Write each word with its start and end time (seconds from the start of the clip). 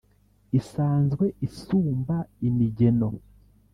Isanzwe 0.59 1.25
isumba 1.47 2.17
imigeno 2.47 3.09